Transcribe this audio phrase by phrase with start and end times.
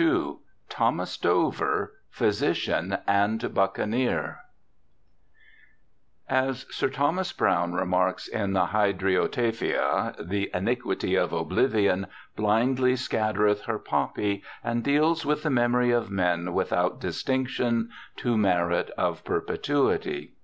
[0.00, 4.34] 19 THOMAS DOVER PHYSICIAN AND BUCCANEERS
[6.28, 13.78] As Sir Thomas Browne remarks in the Hydriotaphia:* The iniquity of oblivion blindly scattereth her
[13.78, 20.34] poppy, and deals with the memory of men without distinction to merit of perpetuity.'